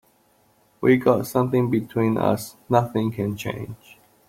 [0.81, 3.99] We've got something between us nothing can change.